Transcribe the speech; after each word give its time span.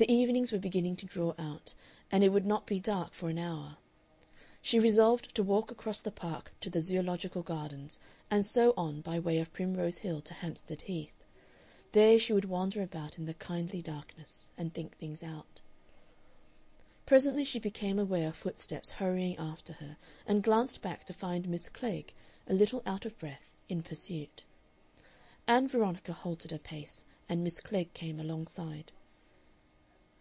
The 0.00 0.12
evenings 0.12 0.52
were 0.52 0.60
beginning 0.60 0.94
to 0.98 1.06
draw 1.06 1.34
out, 1.40 1.74
and 2.08 2.22
it 2.22 2.28
would 2.28 2.46
not 2.46 2.68
be 2.68 2.78
dark 2.78 3.14
for 3.14 3.30
an 3.30 3.36
hour. 3.40 3.78
She 4.62 4.78
resolved 4.78 5.34
to 5.34 5.42
walk 5.42 5.72
across 5.72 6.00
the 6.00 6.12
Park 6.12 6.52
to 6.60 6.70
the 6.70 6.80
Zoological 6.80 7.42
gardens, 7.42 7.98
and 8.30 8.46
so 8.46 8.72
on 8.76 9.00
by 9.00 9.18
way 9.18 9.38
of 9.38 9.52
Primrose 9.52 9.98
Hill 9.98 10.20
to 10.20 10.34
Hampstead 10.34 10.82
Heath. 10.82 11.24
There 11.90 12.16
she 12.16 12.32
would 12.32 12.44
wander 12.44 12.80
about 12.80 13.18
in 13.18 13.24
the 13.26 13.34
kindly 13.34 13.82
darkness. 13.82 14.44
And 14.56 14.72
think 14.72 14.96
things 14.96 15.20
out.... 15.24 15.62
Presently 17.04 17.42
she 17.42 17.58
became 17.58 17.98
aware 17.98 18.28
of 18.28 18.36
footsteps 18.36 18.90
hurrying 19.02 19.36
after 19.36 19.72
her, 19.72 19.96
and 20.28 20.44
glanced 20.44 20.80
back 20.80 21.06
to 21.06 21.12
find 21.12 21.48
Miss 21.48 21.68
Klegg, 21.68 22.14
a 22.46 22.54
little 22.54 22.84
out 22.86 23.04
of 23.04 23.18
breath, 23.18 23.56
in 23.68 23.82
pursuit. 23.82 24.44
Ann 25.48 25.66
Veronica 25.66 26.12
halted 26.12 26.52
a 26.52 26.60
pace, 26.60 27.02
and 27.28 27.42
Miss 27.42 27.58
Klegg 27.60 27.92
came 27.94 28.20
alongside. 28.20 28.92